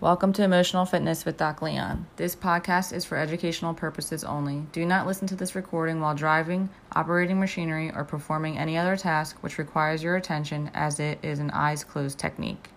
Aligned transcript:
Welcome 0.00 0.32
to 0.34 0.44
Emotional 0.44 0.84
Fitness 0.84 1.24
with 1.24 1.38
Doc 1.38 1.60
Leon. 1.60 2.06
This 2.14 2.36
podcast 2.36 2.92
is 2.92 3.04
for 3.04 3.16
educational 3.16 3.74
purposes 3.74 4.22
only. 4.22 4.64
Do 4.70 4.86
not 4.86 5.08
listen 5.08 5.26
to 5.26 5.34
this 5.34 5.56
recording 5.56 6.00
while 6.00 6.14
driving, 6.14 6.68
operating 6.92 7.40
machinery, 7.40 7.90
or 7.92 8.04
performing 8.04 8.56
any 8.56 8.78
other 8.78 8.96
task 8.96 9.38
which 9.40 9.58
requires 9.58 10.00
your 10.00 10.14
attention, 10.14 10.70
as 10.72 11.00
it 11.00 11.18
is 11.24 11.40
an 11.40 11.50
eyes 11.50 11.82
closed 11.82 12.16
technique. 12.16 12.68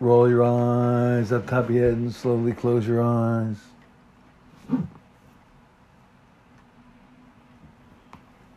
Roll 0.00 0.28
your 0.28 0.42
eyes 0.42 1.30
up 1.30 1.46
top 1.46 1.68
of 1.68 1.70
your 1.70 1.84
head 1.84 1.96
and 1.96 2.12
slowly 2.12 2.50
close 2.50 2.84
your 2.84 3.00
eyes. 3.00 3.58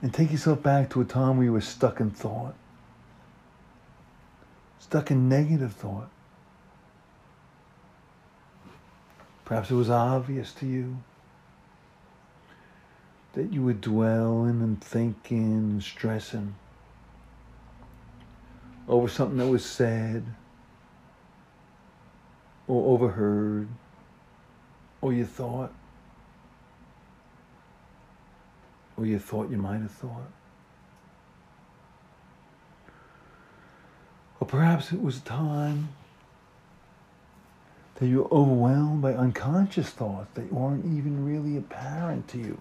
And 0.01 0.11
take 0.11 0.31
yourself 0.31 0.63
back 0.63 0.89
to 0.89 1.01
a 1.01 1.05
time 1.05 1.37
where 1.37 1.45
you 1.45 1.53
were 1.53 1.61
stuck 1.61 1.99
in 1.99 2.09
thought, 2.09 2.55
stuck 4.79 5.11
in 5.11 5.29
negative 5.29 5.73
thought. 5.73 6.09
Perhaps 9.45 9.71
it 9.71 9.75
was 9.75 9.89
obvious 9.89 10.53
to 10.53 10.65
you 10.65 10.97
that 13.33 13.51
you 13.51 13.63
were 13.63 13.73
dwelling 13.73 14.61
and 14.61 14.81
thinking 14.81 15.53
and 15.53 15.83
stressing 15.83 16.55
over 18.87 19.07
something 19.07 19.37
that 19.37 19.47
was 19.47 19.65
said 19.65 20.23
or 22.67 22.93
overheard 22.93 23.67
or 25.01 25.11
you 25.11 25.25
thought 25.25 25.73
or 28.95 29.05
you 29.05 29.19
thought 29.19 29.49
you 29.49 29.57
might 29.57 29.81
have 29.81 29.91
thought. 29.91 30.31
Or 34.39 34.47
perhaps 34.47 34.91
it 34.91 35.01
was 35.01 35.19
time 35.21 35.89
that 37.95 38.07
you're 38.07 38.27
overwhelmed 38.31 39.01
by 39.01 39.13
unconscious 39.13 39.89
thoughts 39.89 40.29
that 40.33 40.51
weren't 40.51 40.85
even 40.85 41.25
really 41.25 41.57
apparent 41.57 42.27
to 42.29 42.37
you. 42.37 42.57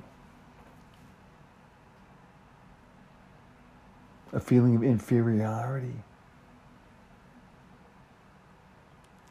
A 4.33 4.41
feeling 4.41 4.77
of 4.77 4.83
inferiority 4.83 5.95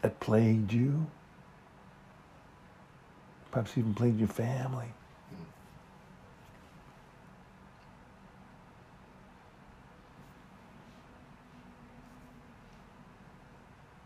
that 0.01 0.19
plagued 0.19 0.73
you, 0.73 1.07
perhaps 3.51 3.77
even 3.77 3.93
plagued 3.93 4.19
your 4.19 4.27
family. 4.27 4.87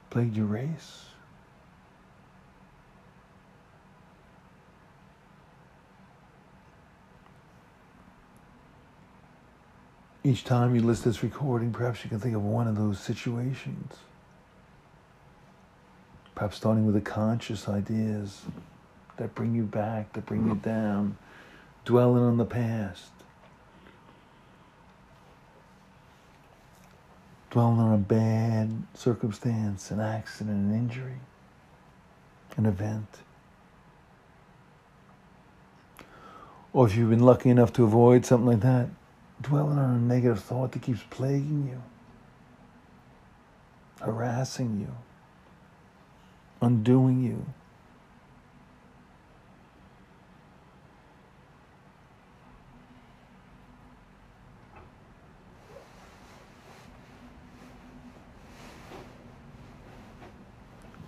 Plagued 0.09 0.37
your 0.37 0.45
race. 0.45 1.05
Each 10.25 10.43
time 10.43 10.73
you 10.73 10.81
listen 10.81 11.11
this 11.11 11.21
recording, 11.21 11.71
perhaps 11.71 12.03
you 12.03 12.09
can 12.09 12.19
think 12.19 12.35
of 12.35 12.43
one 12.43 12.67
of 12.67 12.75
those 12.75 12.99
situations. 12.99 13.93
Perhaps 16.33 16.57
starting 16.57 16.83
with 16.83 16.95
the 16.95 17.01
conscious 17.01 17.69
ideas 17.69 18.41
that 19.17 19.35
bring 19.35 19.53
you 19.53 19.61
back, 19.61 20.13
that 20.13 20.25
bring 20.25 20.47
you 20.47 20.55
down, 20.55 21.15
dwelling 21.85 22.23
on 22.23 22.37
the 22.37 22.45
past, 22.45 23.11
dwelling 27.51 27.77
on 27.77 27.93
a 27.93 27.99
bad 27.99 28.81
circumstance, 28.95 29.91
an 29.91 29.99
accident, 29.99 30.57
an 30.57 30.73
injury, 30.73 31.19
an 32.57 32.65
event. 32.65 33.19
Or 36.73 36.87
if 36.87 36.95
you've 36.95 37.11
been 37.11 37.23
lucky 37.23 37.51
enough 37.51 37.71
to 37.73 37.83
avoid 37.83 38.25
something 38.25 38.47
like 38.47 38.61
that, 38.61 38.89
dwelling 39.41 39.77
on 39.77 39.95
a 39.95 39.99
negative 39.99 40.41
thought 40.41 40.71
that 40.71 40.81
keeps 40.81 41.01
plaguing 41.09 41.67
you, 41.69 41.81
harassing 44.03 44.79
you, 44.79 44.95
undoing 46.61 47.21
you. 47.23 47.45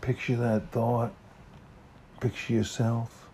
Picture 0.01 0.37
that 0.37 0.71
thought. 0.71 1.11
Picture 2.21 2.53
yourself. 2.53 3.27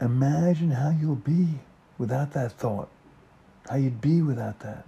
Imagine 0.00 0.70
how 0.70 0.90
you'll 0.90 1.16
be 1.16 1.58
without 2.02 2.32
that 2.32 2.50
thought, 2.50 2.88
how 3.70 3.76
you'd 3.76 4.00
be 4.00 4.20
without 4.20 4.58
that. 4.58 4.84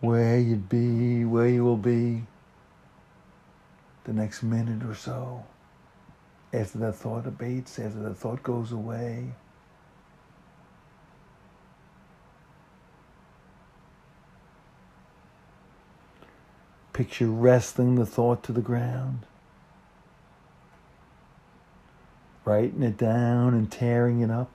Where 0.00 0.38
you'd 0.38 0.70
be, 0.70 1.26
where 1.26 1.46
you 1.46 1.62
will 1.62 1.76
be 1.76 2.22
the 4.04 4.14
next 4.14 4.42
minute 4.42 4.82
or 4.88 4.94
so 4.94 5.44
after 6.54 6.78
that 6.78 6.94
thought 6.94 7.26
abates, 7.26 7.78
after 7.78 8.00
that 8.00 8.14
thought 8.14 8.42
goes 8.42 8.72
away. 8.72 9.34
Picture 16.94 17.26
wrestling 17.26 17.96
the 17.96 18.06
thought 18.06 18.42
to 18.44 18.52
the 18.52 18.62
ground. 18.62 19.26
Writing 22.50 22.82
it 22.82 22.96
down 22.96 23.54
and 23.54 23.70
tearing 23.70 24.22
it 24.22 24.30
up. 24.30 24.50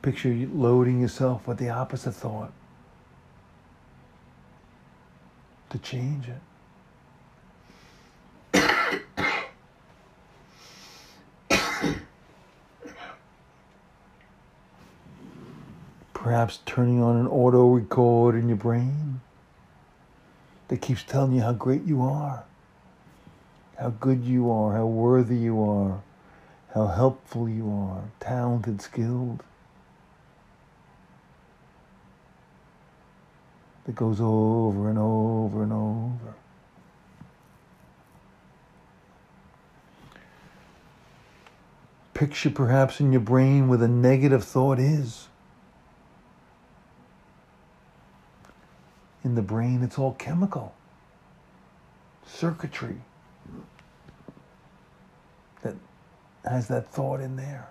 Picture 0.00 0.46
loading 0.52 1.00
yourself 1.00 1.48
with 1.48 1.58
the 1.58 1.68
opposite 1.68 2.12
thought 2.12 2.52
to 5.70 5.78
change 5.78 6.26
it. 6.28 6.40
Perhaps 16.14 16.60
turning 16.66 17.02
on 17.02 17.16
an 17.16 17.26
auto 17.26 17.66
record 17.66 18.36
in 18.36 18.46
your 18.46 18.56
brain 18.56 19.20
that 20.70 20.80
keeps 20.80 21.02
telling 21.02 21.32
you 21.32 21.40
how 21.40 21.52
great 21.52 21.82
you 21.82 22.00
are, 22.00 22.44
how 23.76 23.90
good 23.90 24.22
you 24.22 24.48
are, 24.48 24.76
how 24.76 24.86
worthy 24.86 25.36
you 25.36 25.60
are, 25.60 26.00
how 26.72 26.86
helpful 26.86 27.48
you 27.48 27.68
are, 27.68 28.04
talented, 28.20 28.80
skilled. 28.80 29.42
That 33.84 33.96
goes 33.96 34.20
over 34.20 34.88
and 34.88 34.96
over 34.96 35.64
and 35.64 35.72
over. 35.72 36.34
Picture 42.14 42.50
perhaps 42.50 43.00
in 43.00 43.10
your 43.10 43.20
brain 43.20 43.66
where 43.66 43.78
the 43.78 43.88
negative 43.88 44.44
thought 44.44 44.78
is. 44.78 45.26
In 49.30 49.36
the 49.36 49.42
brain, 49.42 49.84
it's 49.84 49.96
all 49.96 50.14
chemical 50.14 50.74
circuitry 52.26 52.96
that 55.62 55.76
has 56.44 56.66
that 56.66 56.90
thought 56.90 57.20
in 57.20 57.36
there. 57.36 57.68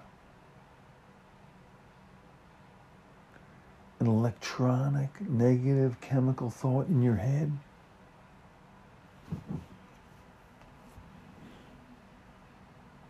An 3.99 4.07
electronic, 4.07 5.09
negative 5.29 5.99
chemical 5.99 6.49
thought 6.49 6.87
in 6.87 7.01
your 7.01 7.17
head. 7.17 7.51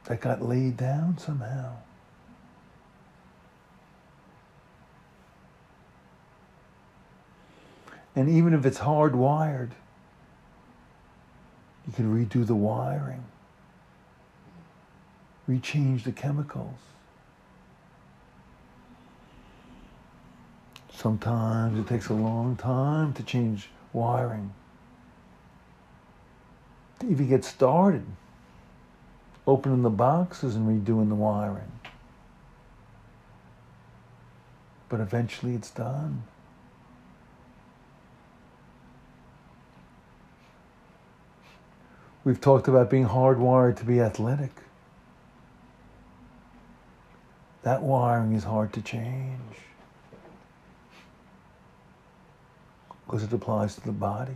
That 0.05 0.21
got 0.21 0.41
laid 0.41 0.75
down 0.75 1.19
somehow. 1.19 1.75
And 8.19 8.27
even 8.27 8.53
if 8.53 8.65
it's 8.65 8.79
hardwired, 8.79 9.69
you 11.87 11.93
can 11.93 12.13
redo 12.13 12.45
the 12.45 12.53
wiring, 12.53 13.23
rechange 15.47 16.03
the 16.03 16.11
chemicals. 16.11 16.75
Sometimes 20.91 21.79
it 21.79 21.87
takes 21.87 22.09
a 22.09 22.13
long 22.13 22.57
time 22.57 23.13
to 23.13 23.23
change 23.23 23.69
wiring. 23.93 24.51
To 26.99 27.09
even 27.09 27.29
get 27.29 27.45
started, 27.45 28.05
opening 29.47 29.81
the 29.83 29.89
boxes 29.89 30.57
and 30.57 30.67
redoing 30.67 31.07
the 31.07 31.15
wiring. 31.15 31.71
but 34.89 34.99
eventually 34.99 35.53
it's 35.53 35.69
done. 35.69 36.23
We've 42.23 42.39
talked 42.39 42.67
about 42.67 42.89
being 42.89 43.07
hardwired 43.07 43.77
to 43.77 43.85
be 43.85 44.01
athletic. 44.01 44.51
That 47.63 47.81
wiring 47.81 48.33
is 48.33 48.43
hard 48.43 48.73
to 48.73 48.81
change 48.81 49.39
because 53.05 53.23
it 53.23 53.33
applies 53.33 53.75
to 53.75 53.81
the 53.81 53.91
body. 53.91 54.35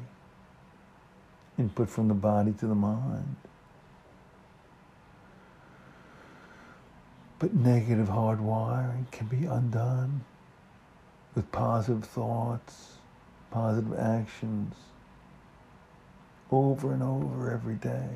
Input 1.60 1.90
from 1.90 2.08
the 2.08 2.14
body 2.14 2.54
to 2.54 2.66
the 2.68 2.76
mind. 2.76 3.36
But 7.38 7.54
negative 7.54 8.08
hardwiring 8.08 9.12
can 9.12 9.28
be 9.28 9.46
undone 9.46 10.24
with 11.36 11.52
positive 11.52 12.06
thoughts, 12.06 12.94
positive 13.52 14.00
actions, 14.00 14.74
over 16.54 16.94
and 16.94 17.02
over 17.02 17.52
every 17.52 17.76
day. 17.76 18.10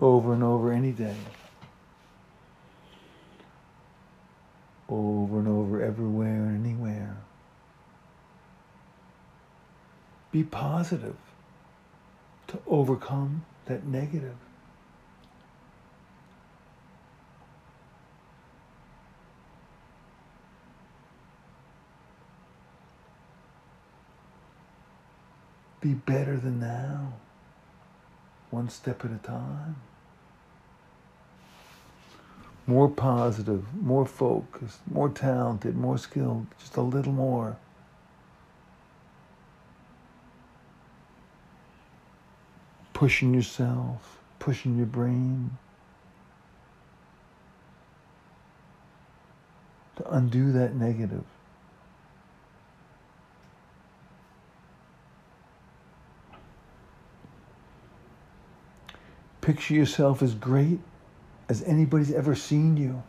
Over 0.00 0.32
and 0.34 0.42
over 0.42 0.72
any 0.72 0.92
day. 0.92 1.16
Over 4.88 5.38
and 5.38 5.48
over 5.48 5.82
everywhere 5.82 6.44
and 6.44 6.64
anywhere. 6.64 7.16
Be 10.32 10.42
positive 10.44 11.16
to 12.48 12.58
overcome 12.66 13.44
that 13.66 13.86
negative. 13.86 14.36
Be 25.80 25.94
better 25.94 26.36
than 26.36 26.58
now, 26.58 27.12
one 28.50 28.68
step 28.68 29.04
at 29.04 29.12
a 29.12 29.18
time. 29.18 29.76
More 32.66 32.88
positive, 32.88 33.64
more 33.74 34.04
focused, 34.04 34.80
more 34.90 35.08
talented, 35.08 35.76
more 35.76 35.96
skilled, 35.96 36.46
just 36.58 36.76
a 36.76 36.82
little 36.82 37.12
more. 37.12 37.56
Pushing 42.92 43.32
yourself, 43.32 44.18
pushing 44.40 44.76
your 44.76 44.86
brain 44.86 45.56
to 49.96 50.10
undo 50.10 50.50
that 50.52 50.74
negative. 50.74 51.24
Picture 59.48 59.72
yourself 59.72 60.20
as 60.20 60.34
great 60.34 60.78
as 61.48 61.62
anybody's 61.62 62.12
ever 62.12 62.34
seen 62.34 62.76
you. 62.76 63.02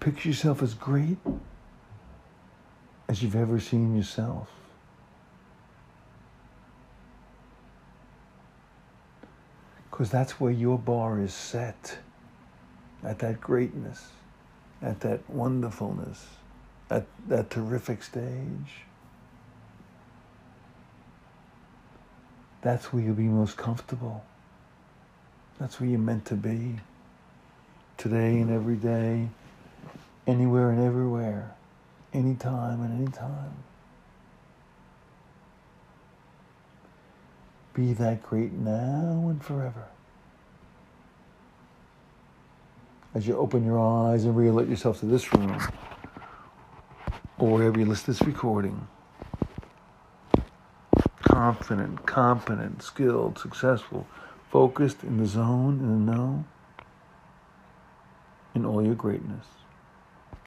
Picture 0.00 0.30
yourself 0.30 0.60
as 0.60 0.74
great 0.74 1.16
as 3.08 3.22
you've 3.22 3.36
ever 3.36 3.60
seen 3.60 3.94
yourself. 3.94 4.48
Because 9.88 10.10
that's 10.10 10.40
where 10.40 10.50
your 10.50 10.76
bar 10.76 11.20
is 11.20 11.32
set 11.32 11.98
at 13.04 13.20
that 13.20 13.40
greatness, 13.40 14.08
at 14.82 14.98
that 15.02 15.20
wonderfulness, 15.30 16.26
at 16.90 17.06
that 17.28 17.50
terrific 17.50 18.02
stage. 18.02 18.82
That's 22.62 22.92
where 22.92 23.02
you'll 23.02 23.14
be 23.14 23.24
most 23.24 23.56
comfortable. 23.56 24.24
That's 25.58 25.80
where 25.80 25.88
you're 25.88 25.98
meant 25.98 26.24
to 26.26 26.34
be. 26.34 26.76
Today 27.96 28.40
and 28.40 28.50
every 28.50 28.76
day, 28.76 29.28
anywhere 30.26 30.70
and 30.70 30.82
everywhere, 30.82 31.54
anytime 32.12 32.82
and 32.82 33.00
anytime. 33.00 33.54
Be 37.72 37.92
that 37.94 38.22
great 38.22 38.52
now 38.52 39.28
and 39.28 39.42
forever. 39.42 39.84
As 43.14 43.26
you 43.26 43.36
open 43.36 43.64
your 43.64 43.78
eyes 43.78 44.24
and 44.24 44.36
re-alert 44.36 44.68
yourself 44.68 45.00
to 45.00 45.06
this 45.06 45.32
room, 45.32 45.58
or 47.38 47.52
wherever 47.52 47.78
you 47.78 47.86
listen 47.86 48.06
to 48.06 48.10
this 48.12 48.22
recording, 48.26 48.86
confident, 51.36 52.06
competent, 52.06 52.82
skilled, 52.82 53.38
successful, 53.38 54.06
focused 54.50 55.04
in 55.04 55.18
the 55.18 55.26
zone, 55.26 55.78
in 55.80 56.06
the 56.06 56.12
know, 56.12 56.42
in 58.54 58.64
all 58.64 58.82
your 58.82 58.94
greatness. 58.94 59.44